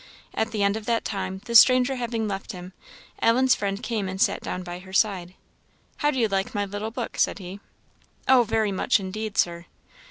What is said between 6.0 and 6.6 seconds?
do you like